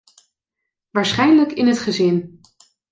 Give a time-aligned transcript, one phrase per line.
[0.91, 2.41] Waarschijnlijk in het gezin.